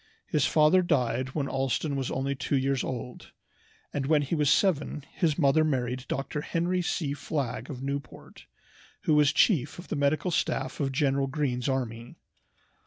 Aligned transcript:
His 0.25 0.47
father 0.47 0.81
died 0.81 1.35
when 1.35 1.47
Allston 1.47 1.95
was 1.95 2.09
only 2.09 2.33
two 2.33 2.57
years 2.57 2.83
old, 2.83 3.31
and 3.93 4.07
when 4.07 4.23
he 4.23 4.33
was 4.33 4.49
seven 4.49 5.05
his 5.11 5.37
mother 5.37 5.63
married 5.63 6.05
Dr. 6.07 6.41
Henry 6.41 6.81
C. 6.81 7.13
Flagg 7.13 7.69
of 7.69 7.83
Newport, 7.83 8.47
who 9.01 9.13
was 9.13 9.31
chief 9.31 9.77
of 9.77 9.89
the 9.89 9.95
medical 9.95 10.31
staff 10.31 10.79
of 10.79 10.91
General 10.91 11.27
Greene's 11.27 11.69
army. 11.69 12.15